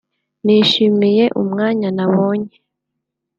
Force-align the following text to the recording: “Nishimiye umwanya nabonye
“Nishimiye 0.45 1.25
umwanya 1.41 1.89
nabonye 1.97 2.55